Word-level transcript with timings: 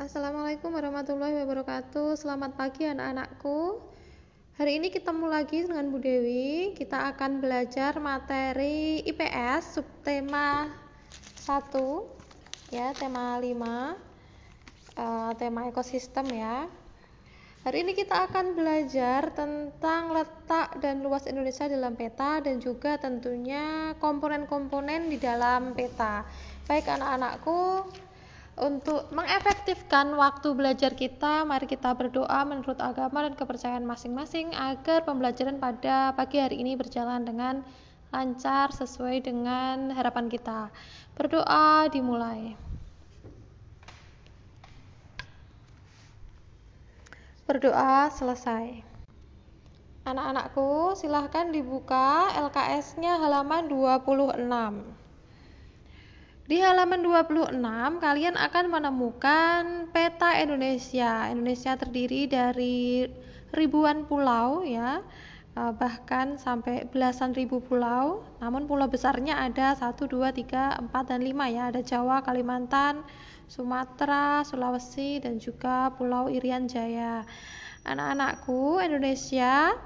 Assalamualaikum 0.00 0.72
warahmatullahi 0.72 1.44
wabarakatuh. 1.44 2.16
Selamat 2.16 2.56
pagi 2.56 2.88
anak-anakku. 2.88 3.84
Hari 4.56 4.80
ini 4.80 4.88
ketemu 4.88 5.28
lagi 5.28 5.60
dengan 5.60 5.92
Bu 5.92 6.00
Dewi. 6.00 6.72
Kita 6.72 7.12
akan 7.12 7.44
belajar 7.44 8.00
materi 8.00 9.04
IPS 9.04 9.76
subtema 9.76 10.72
1 11.44 12.72
ya, 12.72 12.96
tema 12.96 13.36
5. 13.44 13.52
Uh, 14.96 15.36
tema 15.36 15.68
ekosistem 15.68 16.32
ya. 16.32 16.64
Hari 17.68 17.84
ini 17.84 17.92
kita 17.92 18.24
akan 18.24 18.56
belajar 18.56 19.36
tentang 19.36 20.16
letak 20.16 20.80
dan 20.80 21.04
luas 21.04 21.28
Indonesia 21.28 21.68
dalam 21.68 21.92
peta 21.92 22.40
dan 22.40 22.56
juga 22.56 22.96
tentunya 22.96 23.92
komponen-komponen 24.00 25.12
di 25.12 25.20
dalam 25.20 25.76
peta. 25.76 26.24
Baik 26.64 26.88
anak-anakku, 26.88 27.84
untuk 28.58 29.06
mengefektifkan 29.14 30.10
waktu 30.18 30.52
belajar 30.52 30.92
kita, 30.98 31.46
mari 31.46 31.70
kita 31.70 31.94
berdoa 31.94 32.42
menurut 32.42 32.76
agama 32.82 33.22
dan 33.22 33.38
kepercayaan 33.38 33.86
masing-masing 33.86 34.50
agar 34.52 35.06
pembelajaran 35.06 35.62
pada 35.62 36.10
pagi 36.18 36.42
hari 36.42 36.58
ini 36.58 36.74
berjalan 36.74 37.22
dengan 37.22 37.62
lancar 38.10 38.74
sesuai 38.74 39.22
dengan 39.22 39.94
harapan 39.94 40.26
kita. 40.26 40.68
Berdoa 41.14 41.86
dimulai. 41.88 42.58
Berdoa 47.46 48.10
selesai. 48.10 48.82
Anak-anakku, 50.04 50.98
silahkan 50.98 51.54
dibuka 51.54 52.34
LKS-nya 52.34 53.20
halaman 53.24 53.70
26. 53.70 54.99
Di 56.50 56.58
halaman 56.58 57.06
26 57.06 57.62
kalian 58.02 58.34
akan 58.34 58.64
menemukan 58.74 59.86
peta 59.94 60.34
Indonesia. 60.34 61.30
Indonesia 61.30 61.78
terdiri 61.78 62.26
dari 62.26 63.06
ribuan 63.54 64.02
pulau 64.02 64.66
ya, 64.66 64.98
eh, 65.54 65.72
bahkan 65.78 66.42
sampai 66.42 66.90
belasan 66.90 67.38
ribu 67.38 67.62
pulau. 67.62 68.26
Namun 68.42 68.66
pulau 68.66 68.90
besarnya 68.90 69.38
ada 69.38 69.78
1 69.78 70.10
2 70.10 70.34
3 70.34 70.74
4 70.90 71.14
dan 71.14 71.22
5 71.22 71.46
ya. 71.46 71.70
Ada 71.70 71.86
Jawa, 71.86 72.18
Kalimantan, 72.26 73.06
Sumatera, 73.46 74.42
Sulawesi 74.42 75.22
dan 75.22 75.38
juga 75.38 75.94
Pulau 75.94 76.26
Irian 76.26 76.66
Jaya. 76.66 77.22
Anak-anakku, 77.86 78.82
Indonesia 78.82 79.78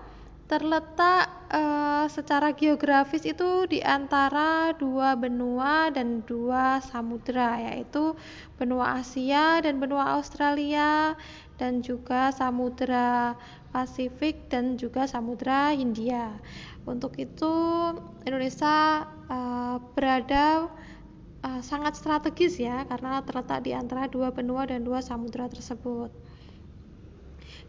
terletak 0.45 1.25
uh, 1.49 2.05
secara 2.13 2.53
geografis 2.53 3.25
itu 3.25 3.65
di 3.65 3.81
antara 3.81 4.77
dua 4.77 5.17
benua 5.17 5.89
dan 5.89 6.21
dua 6.29 6.85
samudra 6.85 7.57
yaitu 7.65 8.13
benua 8.61 9.01
Asia 9.01 9.65
dan 9.65 9.81
benua 9.81 10.21
Australia 10.21 11.17
dan 11.57 11.81
juga 11.81 12.29
samudra 12.35 13.39
Pasifik 13.75 14.47
dan 14.53 14.79
juga 14.79 15.09
samudra 15.11 15.75
Hindia. 15.75 16.31
Untuk 16.87 17.19
itu 17.19 17.51
Indonesia 18.23 19.09
uh, 19.27 19.83
berada 19.99 20.71
uh, 21.43 21.61
sangat 21.65 21.99
strategis 21.99 22.61
ya 22.63 22.87
karena 22.87 23.25
terletak 23.27 23.67
di 23.67 23.75
antara 23.75 24.07
dua 24.07 24.31
benua 24.31 24.69
dan 24.69 24.87
dua 24.87 25.03
samudra 25.03 25.51
tersebut. 25.51 26.13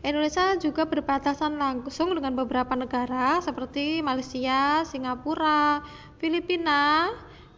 Indonesia 0.06 0.54
juga 0.62 0.86
berbatasan 0.86 1.58
langsung 1.58 2.14
dengan 2.14 2.38
beberapa 2.38 2.78
negara 2.78 3.42
seperti 3.42 4.06
Malaysia, 4.06 4.86
Singapura, 4.86 5.82
Filipina, 6.22 7.10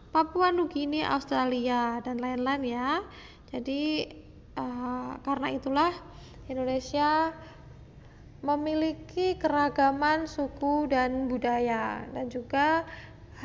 Papua 0.08 0.48
Nugini, 0.48 1.04
Australia, 1.04 2.00
dan 2.00 2.16
lain-lain 2.16 2.64
ya. 2.64 3.04
Jadi 3.52 4.08
uh, 4.56 5.20
karena 5.20 5.48
itulah 5.52 5.92
Indonesia 6.48 7.36
memiliki 8.40 9.36
keragaman 9.36 10.24
suku 10.24 10.88
dan 10.88 11.28
budaya 11.28 12.08
dan 12.16 12.32
juga 12.32 12.88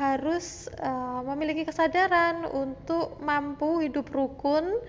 harus 0.00 0.72
uh, 0.80 1.20
memiliki 1.28 1.68
kesadaran 1.68 2.48
untuk 2.48 3.20
mampu 3.20 3.84
hidup 3.84 4.08
rukun 4.08 4.80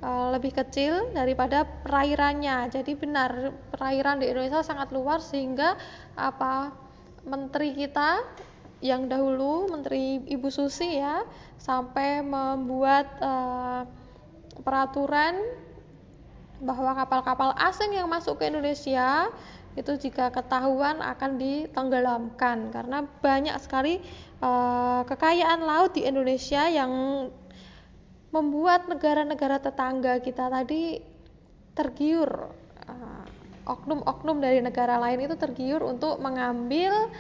eh, 0.03 0.27
lebih 0.35 0.53
kecil 0.55 1.11
daripada 1.13 1.67
perairannya. 1.67 2.71
Jadi 2.71 2.95
benar 2.95 3.53
perairan 3.75 4.21
di 4.23 4.31
Indonesia 4.31 4.63
sangat 4.63 4.93
luas 4.95 5.27
sehingga 5.31 5.75
apa 6.15 6.71
menteri 7.27 7.75
kita 7.77 8.23
yang 8.81 9.13
dahulu 9.13 9.69
menteri 9.69 10.25
Ibu 10.25 10.49
Susi 10.49 10.97
ya 10.97 11.21
sampai 11.61 12.25
membuat 12.25 13.13
uh, 13.21 13.85
peraturan 14.65 15.37
bahwa 16.61 16.93
kapal-kapal 16.97 17.57
asing 17.57 17.97
yang 17.97 18.09
masuk 18.09 18.41
ke 18.41 18.49
Indonesia 18.49 19.29
itu 19.79 20.11
jika 20.11 20.35
ketahuan 20.35 20.99
akan 20.99 21.39
ditenggelamkan 21.39 22.75
karena 22.75 23.07
banyak 23.23 23.55
sekali 23.63 24.03
uh, 24.43 25.07
kekayaan 25.07 25.63
laut 25.63 25.95
di 25.95 26.03
Indonesia 26.03 26.67
yang 26.67 26.91
membuat 28.35 28.91
negara-negara 28.91 29.63
tetangga 29.63 30.19
kita 30.19 30.51
tadi 30.51 30.99
tergiur 31.75 32.51
uh, 32.87 33.25
oknum-oknum 33.67 34.43
dari 34.43 34.59
negara 34.59 34.99
lain 34.99 35.23
itu 35.23 35.39
tergiur 35.39 35.87
untuk 35.87 36.19
mengambil 36.19 37.11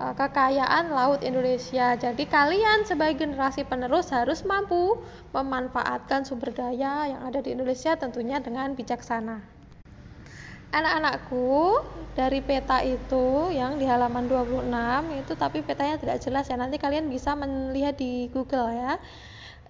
uh, 0.00 0.14
kekayaan 0.16 0.88
laut 0.88 1.20
Indonesia. 1.20 1.92
Jadi 1.92 2.24
kalian 2.24 2.88
sebagai 2.88 3.28
generasi 3.28 3.68
penerus 3.68 4.08
harus 4.08 4.40
mampu 4.48 4.96
memanfaatkan 5.36 6.24
sumber 6.24 6.56
daya 6.56 7.12
yang 7.12 7.20
ada 7.28 7.44
di 7.44 7.52
Indonesia 7.52 7.92
tentunya 8.00 8.40
dengan 8.40 8.72
bijaksana. 8.72 9.57
Anak-anakku, 10.68 11.48
dari 12.18 12.42
peta 12.42 12.82
itu 12.82 13.54
yang 13.54 13.78
di 13.78 13.86
halaman 13.86 14.26
26 14.26 14.66
itu 15.22 15.32
tapi 15.38 15.62
petanya 15.62 16.02
tidak 16.02 16.18
jelas 16.18 16.50
ya. 16.50 16.58
Nanti 16.58 16.76
kalian 16.76 17.06
bisa 17.06 17.38
melihat 17.38 17.94
di 17.94 18.26
Google 18.34 18.74
ya. 18.74 18.98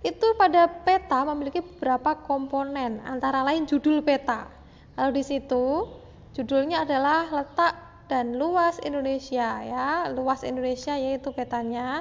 Itu 0.01 0.33
pada 0.41 0.65
peta 0.67 1.29
memiliki 1.29 1.61
beberapa 1.61 2.17
komponen, 2.25 3.05
antara 3.05 3.45
lain 3.45 3.69
judul 3.69 4.01
peta. 4.01 4.49
Lalu 4.97 5.21
di 5.21 5.25
situ 5.29 5.87
judulnya 6.33 6.89
adalah 6.89 7.29
letak 7.29 7.75
dan 8.09 8.41
luas 8.41 8.81
Indonesia 8.81 9.61
ya. 9.61 10.09
Luas 10.09 10.41
Indonesia 10.41 10.97
yaitu 10.97 11.31
petanya. 11.37 12.01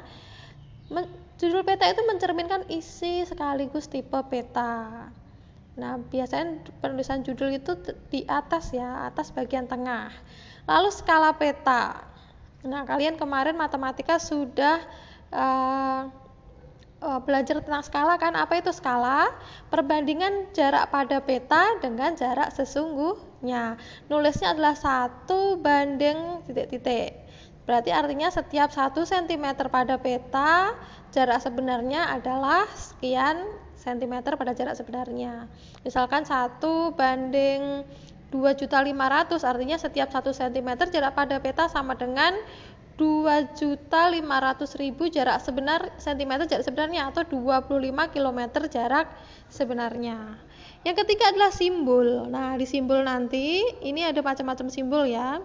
Men 0.87 1.11
judul 1.35 1.67
peta 1.67 1.85
itu 1.91 2.01
mencerminkan 2.07 2.65
isi 2.71 3.27
sekaligus 3.27 3.91
tipe 3.91 4.17
peta. 4.31 5.11
Nah, 5.77 6.01
biasanya 6.01 6.65
penulisan 6.81 7.21
judul 7.21 7.53
itu 7.53 7.77
di 8.09 8.25
atas 8.25 8.73
ya, 8.73 9.05
atas 9.05 9.29
bagian 9.29 9.69
tengah. 9.69 10.09
Lalu 10.65 10.89
skala 10.89 11.37
peta. 11.37 12.01
Nah, 12.65 12.81
kalian 12.83 13.15
kemarin 13.15 13.53
matematika 13.53 14.17
sudah 14.17 14.81
uh, 15.29 16.09
belajar 17.21 17.61
tentang 17.61 17.85
skala 17.85 18.17
kan? 18.17 18.33
Apa 18.33 18.57
itu 18.57 18.73
skala? 18.73 19.29
Perbandingan 19.69 20.49
jarak 20.57 20.89
pada 20.89 21.21
peta 21.21 21.77
dengan 21.77 22.17
jarak 22.17 22.49
sesungguhnya. 22.57 23.77
Nulisnya 24.09 24.57
adalah 24.57 24.73
satu 24.73 25.61
banding 25.61 26.41
titik-titik. 26.49 27.26
Berarti 27.67 27.91
artinya 27.91 28.31
setiap 28.31 28.71
1 28.71 28.95
cm 28.95 29.45
pada 29.67 29.99
peta 29.99 30.71
jarak 31.11 31.43
sebenarnya 31.43 32.15
adalah 32.15 32.63
sekian 32.71 33.43
cm 33.75 34.23
pada 34.23 34.55
jarak 34.55 34.79
sebenarnya. 34.79 35.51
Misalkan 35.83 36.23
1 36.23 36.63
banding 36.95 37.83
2.500 38.31 39.43
artinya 39.43 39.75
setiap 39.75 40.07
1 40.11 40.31
cm 40.31 40.69
jarak 40.91 41.11
pada 41.11 41.43
peta 41.43 41.67
sama 41.67 41.99
dengan 41.99 42.39
2.500.000 42.97 44.25
jarak 45.13 45.37
sebenar 45.37 45.93
cm 46.01 46.49
jarak 46.49 46.65
sebenarnya 46.65 47.13
atau 47.13 47.21
25 47.21 47.69
km 48.09 48.39
jarak 48.65 49.05
sebenarnya. 49.53 50.41
Yang 50.81 51.05
ketiga 51.05 51.29
adalah 51.29 51.53
simbol. 51.53 52.25
Nah, 52.25 52.57
di 52.57 52.65
simbol 52.65 53.05
nanti 53.05 53.61
ini 53.85 54.01
ada 54.01 54.25
macam-macam 54.25 54.73
simbol 54.73 55.05
ya. 55.05 55.37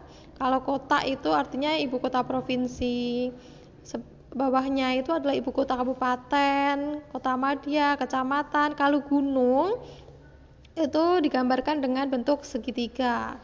Kalau 0.42 0.58
kota 0.66 1.06
itu 1.06 1.30
artinya 1.30 1.70
ibu 1.78 2.02
kota 2.02 2.26
provinsi 2.26 3.30
bawahnya 4.34 4.98
itu 4.98 5.14
adalah 5.14 5.38
ibu 5.38 5.54
kota 5.54 5.78
kabupaten, 5.78 6.98
kota 7.14 7.38
madya, 7.38 7.94
kecamatan. 7.94 8.74
Kalau 8.74 9.06
gunung 9.06 9.78
itu 10.74 11.04
digambarkan 11.22 11.78
dengan 11.78 12.10
bentuk 12.10 12.42
segitiga. 12.42 13.38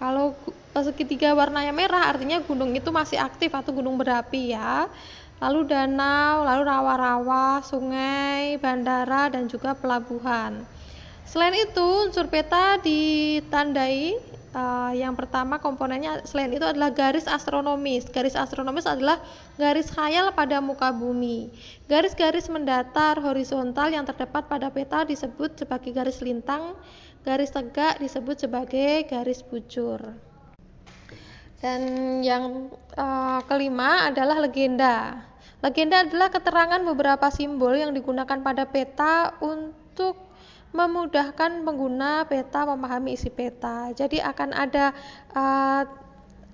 Kalau 0.00 0.32
segitiga 0.72 1.36
warnanya 1.36 1.76
merah 1.76 2.08
artinya 2.08 2.40
gunung 2.40 2.72
itu 2.72 2.88
masih 2.88 3.20
aktif 3.20 3.52
atau 3.52 3.76
gunung 3.76 4.00
berapi 4.00 4.56
ya. 4.56 4.88
Lalu 5.36 5.68
danau, 5.68 6.48
lalu 6.48 6.62
rawa-rawa, 6.64 7.60
sungai, 7.60 8.56
bandara 8.56 9.28
dan 9.28 9.52
juga 9.52 9.76
pelabuhan. 9.76 10.64
Selain 11.28 11.52
itu, 11.60 12.08
unsur 12.08 12.24
peta 12.32 12.80
ditandai 12.80 14.31
uh, 14.52 14.92
yang 14.92 15.16
pertama 15.16 15.58
komponennya 15.58 16.24
selain 16.24 16.52
itu 16.52 16.64
adalah 16.64 16.92
garis 16.92 17.28
astronomis. 17.28 18.08
Garis 18.08 18.36
astronomis 18.36 18.88
adalah 18.88 19.20
garis 19.56 19.88
khayal 19.92 20.32
pada 20.32 20.60
muka 20.60 20.92
bumi. 20.92 21.52
Garis-garis 21.88 22.48
mendatar 22.48 23.18
horizontal 23.20 23.92
yang 23.92 24.04
terdapat 24.08 24.46
pada 24.48 24.68
peta 24.72 25.04
disebut 25.04 25.56
sebagai 25.60 25.92
garis 25.92 26.20
lintang, 26.24 26.76
garis 27.26 27.52
tegak 27.52 27.98
disebut 27.98 28.48
sebagai 28.48 29.04
garis 29.08 29.44
bujur. 29.44 30.00
Dan 31.62 31.80
yang 32.26 32.74
uh, 32.98 33.38
kelima 33.46 34.10
adalah 34.10 34.42
legenda. 34.42 35.22
Legenda 35.62 36.02
adalah 36.02 36.26
keterangan 36.26 36.82
beberapa 36.82 37.30
simbol 37.30 37.78
yang 37.78 37.94
digunakan 37.94 38.34
pada 38.42 38.66
peta 38.66 39.38
untuk 39.38 40.18
memudahkan 40.72 41.64
pengguna 41.64 42.24
peta 42.24 42.64
memahami 42.64 43.16
isi 43.16 43.28
peta. 43.28 43.92
Jadi 43.92 44.20
akan 44.20 44.50
ada 44.56 44.96
uh, 45.36 45.84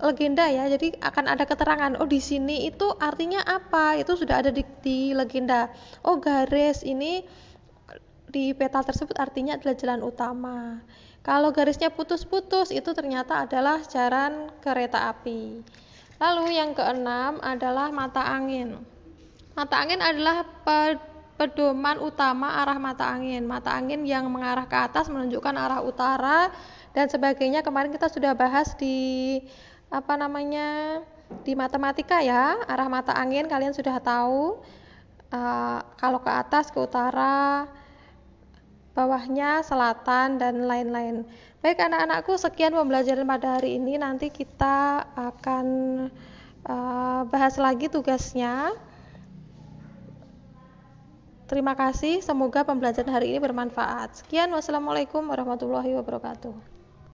legenda 0.03 0.47
ya. 0.51 0.67
Jadi 0.67 0.99
akan 0.99 1.25
ada 1.31 1.47
keterangan. 1.47 1.95
Oh 1.99 2.07
di 2.07 2.19
sini 2.19 2.67
itu 2.67 2.87
artinya 2.99 3.43
apa? 3.47 3.99
Itu 3.99 4.19
sudah 4.19 4.43
ada 4.43 4.51
di, 4.51 4.63
di 4.83 5.15
legenda. 5.15 5.71
Oh 6.03 6.19
garis 6.19 6.83
ini 6.83 7.23
di 8.29 8.53
peta 8.53 8.85
tersebut 8.85 9.17
artinya 9.17 9.57
adalah 9.57 9.75
jalan 9.79 10.01
utama. 10.05 10.59
Kalau 11.23 11.51
garisnya 11.53 11.93
putus-putus 11.93 12.71
itu 12.71 12.91
ternyata 12.95 13.45
adalah 13.45 13.83
jalan 13.85 14.49
kereta 14.63 15.11
api. 15.13 15.61
Lalu 16.19 16.59
yang 16.59 16.75
keenam 16.75 17.39
adalah 17.39 17.95
mata 17.95 18.23
angin. 18.27 18.81
Mata 19.55 19.77
angin 19.83 20.03
adalah 20.03 20.47
pedoman 21.39 22.03
utama 22.03 22.59
arah 22.61 22.77
mata 22.77 23.07
angin. 23.07 23.47
Mata 23.47 23.71
angin 23.73 24.03
yang 24.03 24.27
mengarah 24.27 24.67
ke 24.67 24.75
atas 24.75 25.07
menunjukkan 25.07 25.55
arah 25.55 25.81
utara 25.81 26.51
dan 26.93 27.07
sebagainya. 27.07 27.63
Kemarin 27.63 27.95
kita 27.95 28.11
sudah 28.11 28.35
bahas 28.35 28.75
di 28.75 29.39
apa 29.89 30.19
namanya? 30.19 31.01
di 31.45 31.53
matematika 31.53 32.25
ya, 32.25 32.57
arah 32.65 32.89
mata 32.89 33.13
angin 33.13 33.45
kalian 33.49 33.77
sudah 33.77 34.01
tahu. 34.01 34.61
Uh, 35.29 35.85
kalau 36.01 36.25
ke 36.25 36.31
atas 36.33 36.73
ke 36.73 36.81
utara, 36.81 37.69
bawahnya 38.97 39.61
selatan 39.61 40.41
dan 40.41 40.65
lain-lain. 40.65 41.29
Baik 41.61 41.85
anak-anakku, 41.85 42.33
sekian 42.41 42.73
pembelajaran 42.73 43.29
pada 43.29 43.61
hari 43.61 43.77
ini. 43.77 44.01
Nanti 44.01 44.33
kita 44.33 45.05
akan 45.13 45.67
uh, 46.65 47.23
bahas 47.29 47.61
lagi 47.61 47.93
tugasnya. 47.93 48.73
Terima 51.49 51.73
kasih, 51.73 52.21
semoga 52.21 52.61
pembelajaran 52.61 53.09
hari 53.09 53.33
ini 53.33 53.41
bermanfaat. 53.41 54.21
Sekian, 54.21 54.53
wassalamualaikum 54.53 55.25
warahmatullahi 55.25 55.97
wabarakatuh. 55.97 56.78